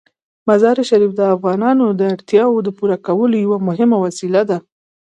[0.47, 4.57] مزارشریف د افغانانو د اړتیاوو د پوره کولو یوه مهمه وسیله ده.